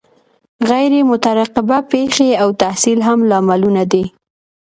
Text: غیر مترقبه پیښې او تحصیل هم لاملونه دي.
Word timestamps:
غیر 0.69 0.93
مترقبه 1.11 1.77
پیښې 1.91 2.29
او 2.41 2.49
تحصیل 2.61 2.99
هم 3.07 3.19
لاملونه 3.31 3.83
دي. 3.91 4.03